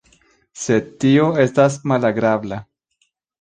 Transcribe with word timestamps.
Sed 0.61 0.87
tio 1.03 1.27
estas 1.43 1.77
malagrabla. 1.93 2.59